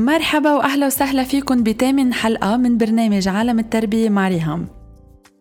[0.00, 4.66] مرحبا وأهلا وسهلا فيكم بثامن حلقة من برنامج عالم التربية مع ريهام.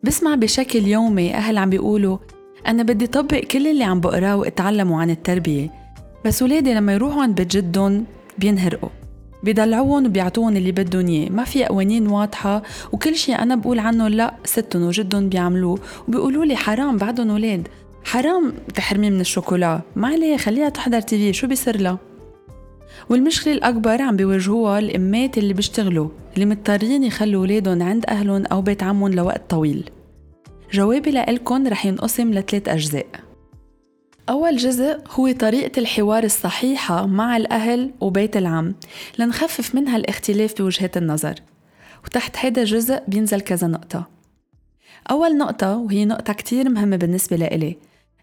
[0.04, 2.18] بسمع بشكل يومي أهل عم بيقولوا
[2.68, 5.72] أنا بدي طبق كل اللي عم بقراه وأتعلمه عن التربية
[6.26, 8.06] بس ولادي لما يروحوا عند بيت جدهم
[8.38, 8.90] بينهرقوا
[9.44, 14.34] بيدلعوهم وبيعطوهم اللي بدهم إياه ما في قوانين واضحة وكل شيء أنا بقول عنه لا
[14.46, 17.68] ستهم وجدهم بيعملوه وبيقولوا لي حرام بعدهم ولاد
[18.04, 22.09] حرام تحرمي من الشوكولا ما عليه خليها تحضر تي في شو بيصير لها؟
[23.10, 28.84] والمشكلة الأكبر عم بيواجهوها الأمات اللي بيشتغلوا اللي مضطرين يخلوا ولادهم عند أهلهم أو بيت
[28.84, 29.90] عمهم لوقت طويل.
[30.74, 33.08] جوابي لإلكن رح ينقسم لثلاث أجزاء.
[34.30, 38.76] أول جزء هو طريقة الحوار الصحيحة مع الأهل وبيت العم
[39.20, 41.36] لنخفف منها الاختلاف بوجهات النظر.
[42.06, 44.08] وتحت هذا الجزء بينزل كذا نقطة.
[45.12, 47.78] أول نقطة وهي نقطة كتير مهمة بالنسبة لإلي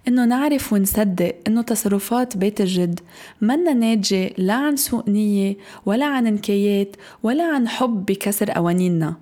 [0.08, 3.00] إنه نعرف ونصدق إنه تصرفات بيت الجد.
[3.40, 9.14] منا ناتجة لا عن سوء نية ولا عن نكايات ولا عن حب بكسر قوانيننا.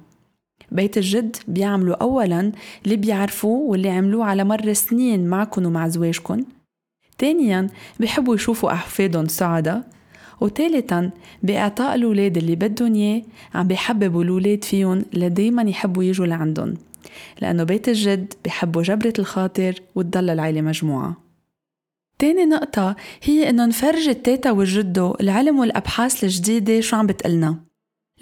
[0.72, 2.52] بيت الجد بيعملوا أولاً
[2.84, 6.44] اللي بيعرفوه واللي عملوه على مر سنين معكم ومع زواجكم
[7.18, 7.68] تانياً
[8.00, 9.82] بيحبوا يشوفوا أحفادهم سعداء.
[10.40, 11.10] وثالثا
[11.42, 13.22] بإعطاء الولاد اللي بدهم إياه
[13.54, 16.74] عم بيحببوا الولاد فيهم لدايما يحبوا يجوا لعندهم.
[17.42, 21.16] لأنه بيت الجد بحبوا جبرة الخاطر وتضل العيلة مجموعة.
[22.18, 27.64] تاني نقطة هي إنه نفرج التيتا والجدو العلم والأبحاث الجديدة شو عم بتقلنا.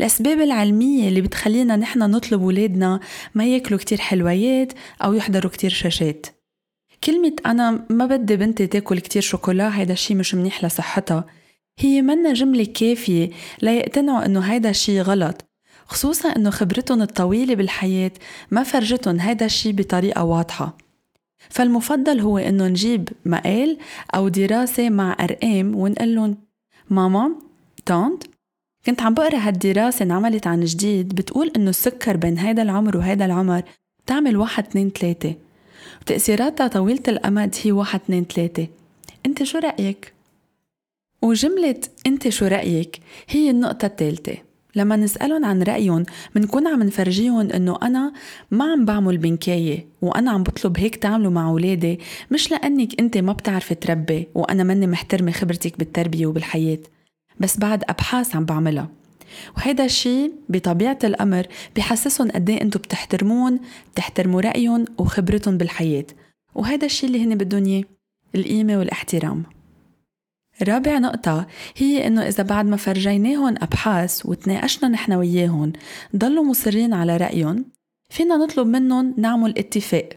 [0.01, 3.01] الأسباب العلمية اللي بتخلينا نحن نطلب ولادنا
[3.35, 4.73] ما ياكلوا كتير حلويات
[5.05, 6.27] أو يحضروا كتير شاشات.
[7.05, 11.25] كلمة أنا ما بدي بنتي تاكل كتير شوكولا هيدا الشي مش منيح لصحتها.
[11.79, 13.31] هي منا جملة كافية
[13.63, 15.45] ليقتنعوا إنه هيدا الشي غلط.
[15.87, 18.13] خصوصا إنه خبرتهم الطويلة بالحياة
[18.51, 20.77] ما فرجتهم هيدا الشي بطريقة واضحة.
[21.49, 23.79] فالمفضل هو إنه نجيب مقال
[24.15, 26.37] أو دراسة مع أرقام ونقول لهم
[26.91, 27.33] ماما
[27.87, 28.23] تانت
[28.87, 33.63] كنت عم بقرأ هالدراسة انعملت عن جديد بتقول إنه السكر بين هيدا العمر وهيدا العمر
[34.05, 35.35] بتعمل واحد اتنين تلاتة
[36.03, 38.69] وتأثيراتها طويلة الأمد هي واحد اتنين تلاتة
[39.27, 40.13] أنت شو رأيك؟
[41.23, 44.37] وجملة أنت شو رأيك؟ هي النقطة الثالثة.
[44.77, 48.13] لما نسألهم عن رأيهم منكون عم نفرجيهم إنه أنا
[48.51, 52.01] ما عم بعمل بنكاية وأنا عم بطلب هيك تعملوا مع أولادي
[52.31, 56.79] مش لأنك أنت ما بتعرفي تربي وأنا مني محترمة خبرتك بالتربية وبالحياة
[57.41, 58.89] بس بعد أبحاث عم بعملها.
[59.57, 61.47] وهيدا الشيء بطبيعة الأمر
[61.77, 63.61] بحسسهم قد إيه أنتم بتحترمون
[63.93, 66.05] بتحترموا رأيهم وخبرتهم بالحياة.
[66.55, 67.85] وهيدا الشيء اللي هن بدهم اياه
[68.35, 69.43] القيمة والاحترام.
[70.63, 71.47] رابع نقطة
[71.77, 75.73] هي إنه إذا بعد ما فرجيناهم أبحاث وتناقشنا نحن وياهم
[76.17, 77.65] ضلوا مصرين على رأيهم
[78.11, 80.09] فينا نطلب منهم نعمل اتفاق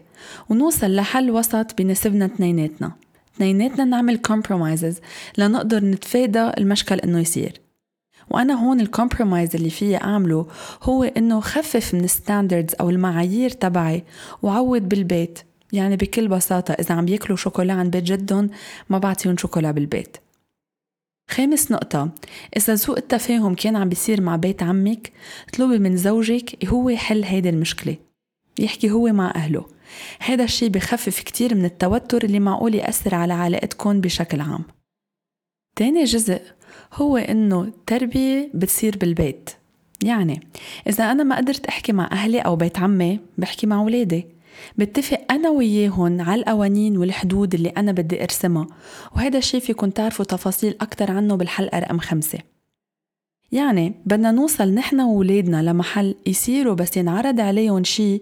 [0.48, 2.92] ونوصل لحل وسط بنسبنا اثنيناتنا.
[3.34, 4.94] اثنيناتنا نعمل compromises
[5.38, 7.60] لنقدر نتفادى المشكل إنه يصير.
[8.30, 10.46] وأنا هون ال compromise اللي فيي أعمله
[10.82, 14.04] هو إنه خفف من ال standards أو المعايير تبعي
[14.42, 15.38] وعود بالبيت.
[15.72, 18.50] يعني بكل بساطة إذا عم بياكلوا شوكولا عند بيت جدهم
[18.90, 20.16] ما بعطيهم شوكولا بالبيت.
[21.30, 22.10] خامس نقطة.
[22.56, 25.12] إذا سوء التفاهم كان عم بيصير مع بيت عمك
[25.48, 27.96] اطلبي من زوجك هو يحل هيدي المشكلة.
[28.58, 29.66] يحكي هو مع أهله.
[30.20, 34.64] هذا الشي بخفف كتير من التوتر اللي معقول يأثر على علاقتكم بشكل عام.
[35.76, 36.40] تاني جزء
[36.94, 39.50] هو إنه التربية بتصير بالبيت.
[40.04, 40.40] يعني
[40.88, 44.26] إذا أنا ما قدرت أحكي مع أهلي أو بيت عمي بحكي مع ولادي
[44.78, 48.66] بتفق أنا وياهن على القوانين والحدود اللي أنا بدي أرسمها
[49.16, 52.38] وهذا الشي فيكن تعرفوا تفاصيل أكتر عنه بالحلقة رقم خمسة.
[53.52, 58.20] يعني بدنا نوصل نحن وولادنا لمحل يصيروا بس ينعرض عليهم شي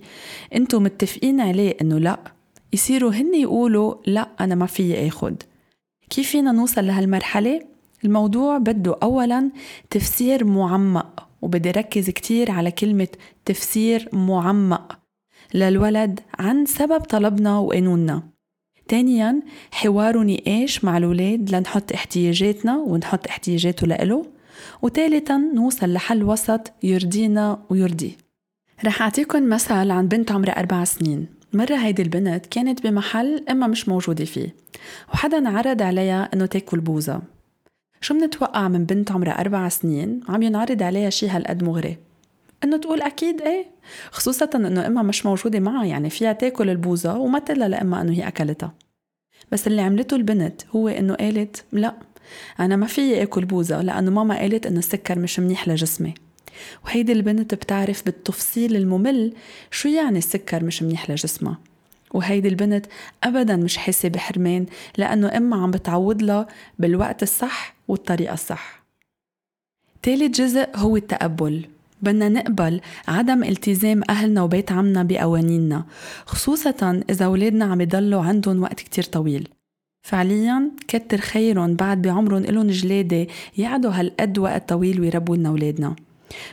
[0.55, 2.19] انتو متفقين عليه إنه لأ
[2.72, 5.43] يصيروا هن يقولوا لأ أنا ما فيي آخد.
[6.11, 7.61] كيف فينا نوصل لهالمرحلة؟
[8.05, 9.51] الموضوع بده أولا
[9.91, 13.09] تفسير معمق وبدي ركز كتير على كلمة
[13.45, 15.03] تفسير معمق.
[15.54, 18.22] للولد عن سبب طلبنا وقانوننا.
[18.88, 24.27] تانيا حوار ونقاش مع الولاد لنحط احتياجاتنا ونحط احتياجاته لإله.
[24.83, 28.12] وثالثا نوصل لحل وسط يرضينا ويرضيه
[28.84, 31.27] رح أعطيكم مثل عن بنت عمرها أربع سنين.
[31.53, 34.54] مرة هيدي البنت كانت بمحل إما مش موجودة فيه.
[35.15, 37.21] وحدا عرض عليها إنه تاكل بوزة.
[38.00, 41.97] شو منتوقع من بنت عمرها أربع سنين؟ عم ينعرض عليها شي هالقد مغري.
[42.65, 43.66] إنه تقول أكيد إيه.
[44.11, 48.28] خصوصا إنه امها مش موجودة معها يعني فيها تاكل البوزه وما تقلها لامها إنه هي
[48.28, 48.75] أكلتها.
[49.53, 51.95] بس اللي عملته البنت هو إنه قالت لا
[52.61, 56.15] أنا ما فيي آكل بوزه لأنه ماما قالت إنه السكر مش منيح لجسمي.
[56.84, 59.34] وهيدي البنت بتعرف بالتفصيل الممل
[59.71, 61.59] شو يعني السكر مش منيح لجسمها.
[62.15, 62.87] وهيدي البنت
[63.25, 64.67] ابدا مش حاسة بحرمان
[64.99, 66.47] لأنه امها عم بتعود لها
[66.78, 68.84] بالوقت الصح والطريقة الصح.
[70.03, 71.69] تالت جزء هو التقبل.
[72.04, 75.84] بدنا نقبل عدم التزام أهلنا وبيت عمنا بقوانيننا
[76.27, 79.48] خصوصا إذا أولادنا عم يضلوا عندهم وقت كتير طويل.
[80.03, 83.27] فعليا كتر خيرهم بعد بعمرهم إلهم جلادة
[83.59, 85.97] يقعدوا هالقد وقت طويل ويربوا لنا أولادنا.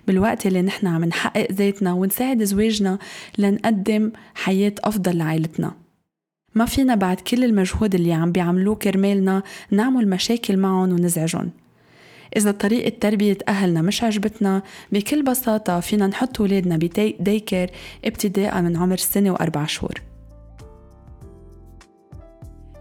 [0.08, 2.98] بالوقت اللي نحن عم نحقق ذاتنا ونساعد زواجنا
[3.38, 5.72] لنقدم حياة أفضل لعائلتنا.
[6.56, 11.50] ما فينا بعد كل المجهود اللي عم بيعملوه كرمالنا نعمل مشاكل معهم ونزعجهم.
[12.38, 14.62] إذا طريقة تربية أهلنا مش عجبتنا
[14.92, 17.70] بكل بساطة فينا نحط ولادنا بديكر
[18.06, 20.02] ابتداء من عمر سنة وأربع شهور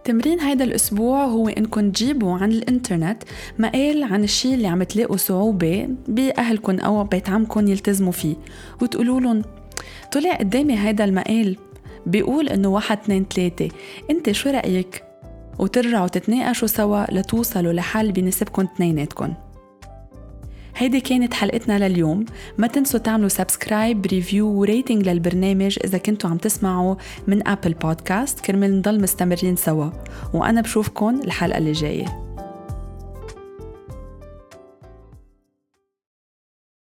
[0.05, 3.23] تمرين هيدا الأسبوع هو إنكم تجيبوا عن الإنترنت
[3.59, 8.37] مقال عن الشي اللي عم تلاقوا صعوبة بأهلكم أو بيت عمكم يلتزموا فيه
[8.83, 9.43] وتقولوا لهم
[10.13, 11.57] طلع قدامي هيدا المقال
[12.07, 13.69] بيقول إنه واحد اتنين تلاتة
[14.11, 15.10] أنت شو رأيك؟
[15.61, 19.35] وترجعوا تتناقشوا سوا لتوصلوا لحل بيناسبكم اثنيناتكم.
[20.77, 22.25] هيدي كانت حلقتنا لليوم.
[22.59, 26.95] ما تنسوا تعملوا subscribe review و rating للبرنامج إذا كنتوا عم تسمعوا
[27.27, 29.91] من Apple Podcast كرمال نضل مستمرين سوا.
[30.35, 32.30] وأنا بشوفكن الحلقة اللي جاية.